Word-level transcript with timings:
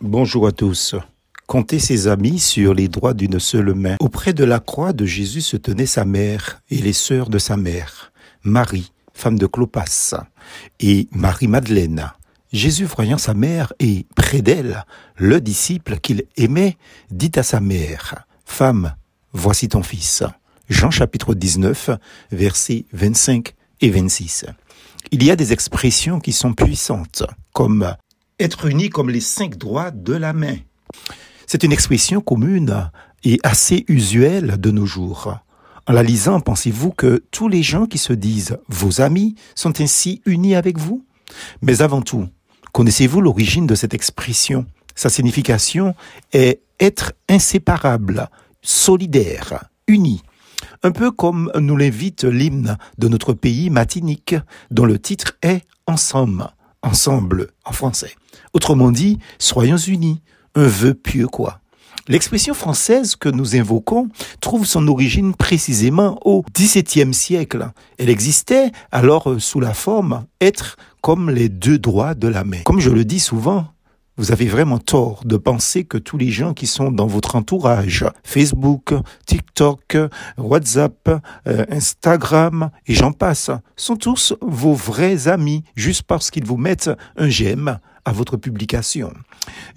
Bonjour 0.00 0.46
à 0.46 0.52
tous. 0.52 0.94
Comptez 1.48 1.80
ses 1.80 2.06
amis 2.06 2.38
sur 2.38 2.72
les 2.72 2.86
doigts 2.86 3.14
d'une 3.14 3.40
seule 3.40 3.74
main. 3.74 3.96
Auprès 3.98 4.32
de 4.32 4.44
la 4.44 4.60
croix 4.60 4.92
de 4.92 5.04
Jésus 5.04 5.40
se 5.40 5.56
tenaient 5.56 5.86
sa 5.86 6.04
mère 6.04 6.62
et 6.70 6.76
les 6.76 6.92
sœurs 6.92 7.28
de 7.28 7.38
sa 7.38 7.56
mère, 7.56 8.12
Marie, 8.44 8.92
femme 9.12 9.40
de 9.40 9.46
Clopas, 9.46 10.14
et 10.78 11.08
Marie-Madeleine. 11.10 12.12
Jésus, 12.52 12.84
voyant 12.84 13.18
sa 13.18 13.34
mère 13.34 13.72
et 13.80 14.06
près 14.14 14.40
d'elle, 14.40 14.84
le 15.16 15.40
disciple 15.40 15.98
qu'il 15.98 16.22
aimait, 16.36 16.76
dit 17.10 17.32
à 17.34 17.42
sa 17.42 17.58
mère, 17.58 18.24
Femme, 18.44 18.94
voici 19.32 19.68
ton 19.68 19.82
fils. 19.82 20.22
Jean 20.68 20.92
chapitre 20.92 21.34
19, 21.34 21.90
versets 22.30 22.84
25 22.92 23.52
et 23.80 23.90
26. 23.90 24.46
Il 25.10 25.24
y 25.24 25.32
a 25.32 25.36
des 25.36 25.52
expressions 25.52 26.20
qui 26.20 26.32
sont 26.32 26.52
puissantes, 26.52 27.24
comme 27.52 27.96
être 28.38 28.66
unis 28.66 28.90
comme 28.90 29.10
les 29.10 29.20
cinq 29.20 29.56
doigts 29.56 29.90
de 29.90 30.14
la 30.14 30.32
main. 30.32 30.56
C'est 31.46 31.64
une 31.64 31.72
expression 31.72 32.20
commune 32.20 32.90
et 33.24 33.38
assez 33.42 33.84
usuelle 33.88 34.60
de 34.60 34.70
nos 34.70 34.86
jours. 34.86 35.38
En 35.86 35.92
la 35.92 36.02
lisant, 36.02 36.40
pensez-vous 36.40 36.90
que 36.90 37.24
tous 37.30 37.48
les 37.48 37.62
gens 37.62 37.86
qui 37.86 37.98
se 37.98 38.12
disent 38.12 38.58
vos 38.68 39.00
amis 39.00 39.34
sont 39.54 39.80
ainsi 39.80 40.22
unis 40.26 40.54
avec 40.54 40.78
vous? 40.78 41.04
Mais 41.62 41.82
avant 41.82 42.02
tout, 42.02 42.28
connaissez-vous 42.72 43.20
l'origine 43.20 43.66
de 43.66 43.74
cette 43.74 43.94
expression? 43.94 44.66
Sa 44.94 45.08
signification 45.08 45.94
est 46.32 46.60
être 46.80 47.12
inséparable, 47.28 48.28
solidaire, 48.62 49.64
uni. 49.86 50.22
Un 50.82 50.92
peu 50.92 51.10
comme 51.10 51.50
nous 51.58 51.76
l'invite 51.76 52.24
l'hymne 52.24 52.76
de 52.98 53.08
notre 53.08 53.32
pays 53.32 53.70
matinique, 53.70 54.36
dont 54.70 54.84
le 54.84 54.98
titre 54.98 55.36
est 55.42 55.62
Ensemble 55.86 56.50
ensemble 56.88 57.48
en 57.64 57.72
français. 57.72 58.14
Autrement 58.52 58.90
dit, 58.90 59.18
soyons 59.38 59.76
unis, 59.76 60.20
un 60.54 60.66
vœu 60.66 60.94
pieux 60.94 61.28
quoi. 61.28 61.60
L'expression 62.08 62.54
française 62.54 63.16
que 63.16 63.28
nous 63.28 63.54
invoquons 63.54 64.08
trouve 64.40 64.64
son 64.64 64.88
origine 64.88 65.34
précisément 65.34 66.18
au 66.24 66.42
XVIIe 66.56 67.12
siècle. 67.12 67.70
Elle 67.98 68.08
existait 68.08 68.72
alors 68.90 69.34
sous 69.38 69.60
la 69.60 69.74
forme 69.74 70.24
être 70.40 70.76
comme 71.02 71.28
les 71.28 71.50
deux 71.50 71.78
doigts 71.78 72.14
de 72.14 72.26
la 72.26 72.44
main. 72.44 72.62
Comme 72.64 72.80
je 72.80 72.88
le 72.88 73.04
dis 73.04 73.20
souvent, 73.20 73.66
vous 74.18 74.32
avez 74.32 74.46
vraiment 74.46 74.78
tort 74.78 75.22
de 75.24 75.36
penser 75.36 75.84
que 75.84 75.96
tous 75.96 76.18
les 76.18 76.30
gens 76.30 76.52
qui 76.52 76.66
sont 76.66 76.90
dans 76.90 77.06
votre 77.06 77.36
entourage, 77.36 78.04
Facebook, 78.24 78.92
TikTok, 79.26 79.96
WhatsApp, 80.36 81.22
euh, 81.46 81.64
Instagram 81.70 82.70
et 82.86 82.94
j'en 82.94 83.12
passe, 83.12 83.50
sont 83.76 83.96
tous 83.96 84.34
vos 84.42 84.74
vrais 84.74 85.28
amis 85.28 85.62
juste 85.76 86.02
parce 86.02 86.30
qu'ils 86.30 86.44
vous 86.44 86.56
mettent 86.56 86.90
un 87.16 87.28
j'aime 87.28 87.78
à 88.04 88.12
votre 88.12 88.36
publication. 88.36 89.12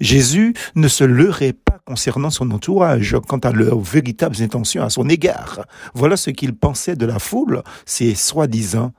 Jésus 0.00 0.54
ne 0.74 0.88
se 0.88 1.04
leurrait 1.04 1.52
pas 1.52 1.78
concernant 1.84 2.30
son 2.30 2.50
entourage 2.50 3.16
quant 3.28 3.38
à 3.38 3.52
leurs 3.52 3.78
véritables 3.78 4.42
intentions 4.42 4.82
à 4.82 4.90
son 4.90 5.08
égard. 5.08 5.66
Voilà 5.94 6.16
ce 6.16 6.30
qu'il 6.30 6.54
pensait 6.54 6.96
de 6.96 7.06
la 7.06 7.18
foule, 7.18 7.62
ces 7.86 8.14
soi-disant 8.14 8.92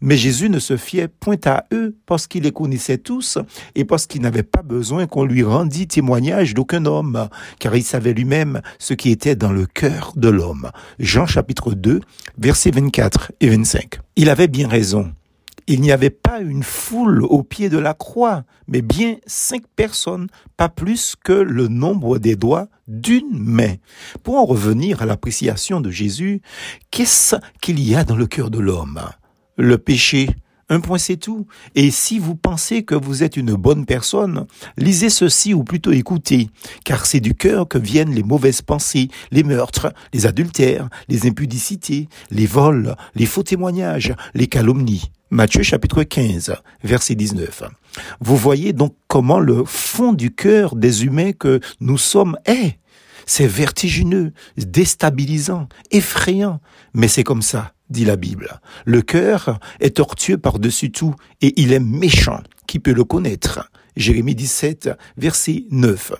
Mais 0.00 0.16
Jésus 0.16 0.48
ne 0.48 0.60
se 0.60 0.76
fiait 0.76 1.08
point 1.08 1.36
à 1.44 1.64
eux 1.72 1.96
parce 2.06 2.26
qu'il 2.28 2.44
les 2.44 2.52
connaissait 2.52 2.98
tous 2.98 3.38
et 3.74 3.84
parce 3.84 4.06
qu'il 4.06 4.22
n'avait 4.22 4.44
pas 4.44 4.62
besoin 4.62 5.06
qu'on 5.06 5.24
lui 5.24 5.42
rendît 5.42 5.88
témoignage 5.88 6.54
d'aucun 6.54 6.86
homme, 6.86 7.28
car 7.58 7.74
il 7.74 7.82
savait 7.82 8.12
lui-même 8.12 8.60
ce 8.78 8.94
qui 8.94 9.10
était 9.10 9.34
dans 9.34 9.52
le 9.52 9.66
cœur 9.66 10.12
de 10.14 10.28
l'homme. 10.28 10.70
Jean 11.00 11.26
chapitre 11.26 11.74
2, 11.74 12.00
versets 12.38 12.70
24 12.70 13.32
et 13.40 13.48
25. 13.48 13.98
Il 14.16 14.30
avait 14.30 14.48
bien 14.48 14.68
raison. 14.68 15.12
Il 15.66 15.80
n'y 15.80 15.92
avait 15.92 16.10
pas 16.10 16.40
une 16.40 16.62
foule 16.62 17.24
au 17.24 17.42
pied 17.42 17.68
de 17.68 17.78
la 17.78 17.94
croix, 17.94 18.44
mais 18.66 18.82
bien 18.82 19.16
cinq 19.26 19.62
personnes, 19.76 20.28
pas 20.56 20.68
plus 20.68 21.14
que 21.22 21.32
le 21.32 21.68
nombre 21.68 22.18
des 22.18 22.34
doigts 22.34 22.68
d'une 22.88 23.30
main. 23.32 23.74
Pour 24.22 24.36
en 24.36 24.44
revenir 24.44 25.02
à 25.02 25.06
l'appréciation 25.06 25.80
de 25.80 25.90
Jésus, 25.90 26.40
qu'est-ce 26.90 27.36
qu'il 27.60 27.80
y 27.80 27.94
a 27.94 28.04
dans 28.04 28.16
le 28.16 28.26
cœur 28.26 28.50
de 28.50 28.58
l'homme? 28.58 29.00
Le 29.60 29.78
péché. 29.78 30.30
Un 30.68 30.80
point 30.80 30.98
c'est 30.98 31.16
tout. 31.16 31.46
Et 31.74 31.90
si 31.90 32.18
vous 32.18 32.36
pensez 32.36 32.84
que 32.84 32.94
vous 32.94 33.24
êtes 33.24 33.36
une 33.36 33.54
bonne 33.54 33.86
personne, 33.86 34.46
lisez 34.76 35.10
ceci 35.10 35.52
ou 35.52 35.64
plutôt 35.64 35.90
écoutez, 35.90 36.48
car 36.84 37.06
c'est 37.06 37.20
du 37.20 37.34
cœur 37.34 37.66
que 37.66 37.78
viennent 37.78 38.14
les 38.14 38.22
mauvaises 38.22 38.62
pensées, 38.62 39.08
les 39.32 39.42
meurtres, 39.42 39.92
les 40.12 40.26
adultères, 40.26 40.88
les 41.08 41.26
impudicités, 41.26 42.08
les 42.30 42.46
vols, 42.46 42.94
les 43.16 43.26
faux 43.26 43.42
témoignages, 43.42 44.14
les 44.34 44.46
calomnies. 44.46 45.10
Matthieu 45.32 45.62
chapitre 45.62 46.02
15, 46.02 46.54
verset 46.82 47.14
19. 47.14 47.62
Vous 48.20 48.36
voyez 48.36 48.72
donc 48.72 48.94
comment 49.06 49.38
le 49.38 49.64
fond 49.64 50.12
du 50.12 50.34
cœur 50.34 50.74
des 50.74 51.04
humains 51.04 51.32
que 51.32 51.60
nous 51.80 51.98
sommes 51.98 52.36
est. 52.46 52.79
C'est 53.32 53.46
vertigineux, 53.46 54.32
déstabilisant, 54.56 55.68
effrayant, 55.92 56.58
mais 56.94 57.06
c'est 57.06 57.22
comme 57.22 57.42
ça 57.42 57.74
dit 57.88 58.04
la 58.04 58.16
Bible. 58.16 58.60
Le 58.86 59.02
cœur 59.02 59.60
est 59.78 59.98
tortueux 59.98 60.36
par-dessus 60.36 60.90
tout 60.90 61.14
et 61.40 61.54
il 61.54 61.72
est 61.72 61.78
méchant. 61.78 62.40
Qui 62.66 62.80
peut 62.80 62.92
le 62.92 63.04
connaître? 63.04 63.70
Jérémie 63.94 64.34
17, 64.34 64.90
verset 65.16 65.62
9. 65.70 66.14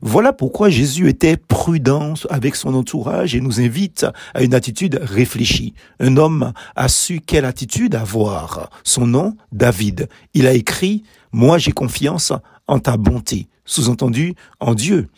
Voilà 0.00 0.32
pourquoi 0.32 0.70
Jésus 0.70 1.10
était 1.10 1.36
prudent 1.36 2.14
avec 2.30 2.56
son 2.56 2.72
entourage 2.72 3.34
et 3.34 3.42
nous 3.42 3.60
invite 3.60 4.06
à 4.32 4.42
une 4.42 4.54
attitude 4.54 4.98
réfléchie. 5.02 5.74
Un 6.00 6.16
homme 6.16 6.54
a 6.74 6.88
su 6.88 7.20
quelle 7.20 7.44
attitude 7.44 7.94
avoir. 7.94 8.70
Son 8.82 9.06
nom, 9.06 9.36
David. 9.52 10.08
Il 10.32 10.46
a 10.46 10.54
écrit, 10.54 11.02
Moi 11.32 11.58
j'ai 11.58 11.72
confiance 11.72 12.32
en 12.66 12.78
ta 12.78 12.96
bonté. 12.96 13.48
Sous-entendu, 13.66 14.36
en 14.58 14.74
Dieu. 14.74 15.08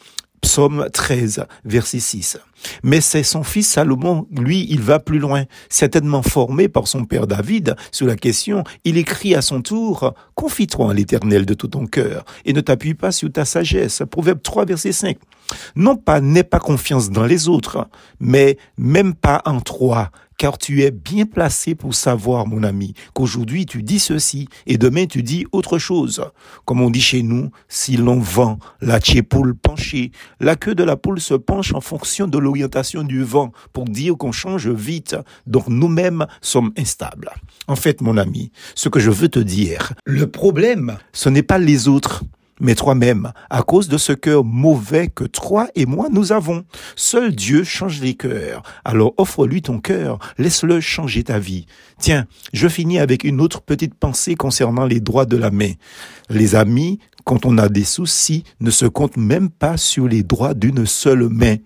Psaume 0.48 0.88
13, 0.90 1.44
verset 1.66 2.00
6. 2.00 2.38
Mais 2.82 3.02
c'est 3.02 3.22
son 3.22 3.42
fils 3.42 3.68
Salomon, 3.68 4.26
lui, 4.30 4.66
il 4.70 4.80
va 4.80 4.98
plus 4.98 5.18
loin. 5.18 5.44
Certainement 5.68 6.22
formé 6.22 6.68
par 6.68 6.88
son 6.88 7.04
père 7.04 7.26
David 7.26 7.76
sur 7.92 8.06
la 8.06 8.16
question, 8.16 8.64
il 8.84 8.96
écrit 8.96 9.34
à 9.34 9.42
son 9.42 9.60
tour, 9.60 10.14
Confie-toi 10.34 10.90
à 10.90 10.94
l'éternel 10.94 11.44
de 11.44 11.52
tout 11.52 11.68
ton 11.68 11.86
cœur 11.86 12.24
et 12.46 12.54
ne 12.54 12.62
t'appuie 12.62 12.94
pas 12.94 13.12
sur 13.12 13.30
ta 13.30 13.44
sagesse. 13.44 14.02
Proverbe 14.10 14.40
3, 14.42 14.64
verset 14.64 14.92
5. 14.92 15.18
Non 15.76 15.96
pas 15.96 16.20
n'aie 16.20 16.44
pas 16.44 16.60
confiance 16.60 17.10
dans 17.10 17.24
les 17.24 17.48
autres, 17.48 17.88
mais 18.20 18.58
même 18.76 19.14
pas 19.14 19.42
en 19.44 19.60
toi, 19.60 20.10
car 20.38 20.56
tu 20.56 20.82
es 20.82 20.90
bien 20.92 21.26
placé 21.26 21.74
pour 21.74 21.94
savoir, 21.94 22.46
mon 22.46 22.62
ami, 22.62 22.94
qu'aujourd'hui 23.12 23.66
tu 23.66 23.82
dis 23.82 23.98
ceci 23.98 24.48
et 24.66 24.78
demain 24.78 25.06
tu 25.06 25.22
dis 25.22 25.44
autre 25.52 25.78
chose. 25.78 26.24
Comme 26.64 26.80
on 26.80 26.90
dit 26.90 27.00
chez 27.00 27.22
nous, 27.22 27.50
si 27.68 27.96
l'on 27.96 28.20
vend 28.20 28.58
la 28.80 29.00
poule 29.28 29.56
penchée, 29.56 30.12
la 30.38 30.54
queue 30.54 30.76
de 30.76 30.84
la 30.84 30.96
poule 30.96 31.20
se 31.20 31.34
penche 31.34 31.74
en 31.74 31.80
fonction 31.80 32.28
de 32.28 32.38
l'orientation 32.38 33.02
du 33.02 33.22
vent 33.24 33.52
pour 33.72 33.84
dire 33.84 34.16
qu'on 34.16 34.32
change 34.32 34.68
vite, 34.68 35.16
donc 35.46 35.66
nous-mêmes 35.68 36.26
sommes 36.40 36.72
instables. 36.78 37.30
En 37.66 37.76
fait, 37.76 38.00
mon 38.00 38.16
ami, 38.16 38.52
ce 38.76 38.88
que 38.88 39.00
je 39.00 39.10
veux 39.10 39.28
te 39.28 39.40
dire, 39.40 39.92
le 40.04 40.28
problème, 40.28 40.98
ce 41.12 41.28
n'est 41.28 41.42
pas 41.42 41.58
les 41.58 41.88
autres, 41.88 42.22
mais 42.60 42.74
toi-même, 42.74 43.32
à 43.50 43.62
cause 43.62 43.88
de 43.88 43.98
ce 43.98 44.12
cœur 44.12 44.44
mauvais 44.44 45.08
que 45.08 45.24
toi 45.24 45.68
et 45.74 45.86
moi 45.86 46.08
nous 46.10 46.32
avons. 46.32 46.64
Seul 46.96 47.34
Dieu 47.34 47.64
change 47.64 48.00
les 48.00 48.14
cœurs. 48.14 48.62
Alors 48.84 49.14
offre-lui 49.16 49.62
ton 49.62 49.78
cœur, 49.78 50.18
laisse-le 50.38 50.80
changer 50.80 51.24
ta 51.24 51.38
vie. 51.38 51.66
Tiens, 51.98 52.26
je 52.52 52.68
finis 52.68 52.98
avec 52.98 53.24
une 53.24 53.40
autre 53.40 53.62
petite 53.62 53.94
pensée 53.94 54.34
concernant 54.34 54.86
les 54.86 55.00
droits 55.00 55.26
de 55.26 55.36
la 55.36 55.50
main. 55.50 55.72
Les 56.30 56.54
amis, 56.54 56.98
quand 57.24 57.46
on 57.46 57.58
a 57.58 57.68
des 57.68 57.84
soucis, 57.84 58.44
ne 58.60 58.70
se 58.70 58.86
comptent 58.86 59.16
même 59.16 59.50
pas 59.50 59.76
sur 59.76 60.08
les 60.08 60.22
droits 60.22 60.54
d'une 60.54 60.86
seule 60.86 61.28
main 61.28 61.56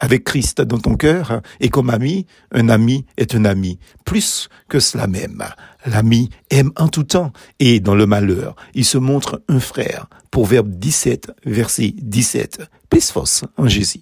avec 0.00 0.24
Christ 0.24 0.60
dans 0.60 0.78
ton 0.78 0.96
cœur 0.96 1.42
et 1.60 1.68
comme 1.68 1.90
ami, 1.90 2.26
un 2.52 2.68
ami 2.68 3.04
est 3.16 3.34
un 3.34 3.44
ami. 3.44 3.78
Plus 4.04 4.48
que 4.68 4.80
cela 4.80 5.06
même, 5.06 5.42
l'ami 5.86 6.30
aime 6.50 6.72
en 6.76 6.88
tout 6.88 7.04
temps 7.04 7.32
et 7.58 7.80
dans 7.80 7.94
le 7.94 8.06
malheur, 8.06 8.56
il 8.74 8.84
se 8.84 8.98
montre 8.98 9.42
un 9.48 9.60
frère. 9.60 10.06
Proverbe 10.30 10.70
17, 10.70 11.32
verset 11.46 11.94
17. 11.96 12.62
Plus 12.90 13.12
en 13.56 13.66
Jésus. 13.66 13.96